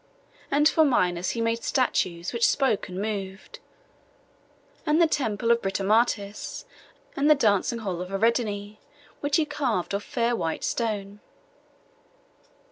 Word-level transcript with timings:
And 0.49 0.67
for 0.67 0.83
Minos 0.83 1.29
he 1.37 1.41
made 1.41 1.63
statues 1.63 2.33
which 2.33 2.47
spoke 2.49 2.89
and 2.89 2.99
moved, 2.99 3.59
and 4.83 4.99
the 4.99 5.05
temple 5.05 5.51
of 5.51 5.61
Britomartis, 5.61 6.65
and 7.15 7.29
the 7.29 7.35
dancing 7.35 7.77
hall 7.77 8.01
of 8.01 8.11
Ariadne, 8.11 8.79
which 9.19 9.35
he 9.37 9.45
carved 9.45 9.93
of 9.93 10.01
fair 10.03 10.35
white 10.35 10.63
stone. 10.63 11.19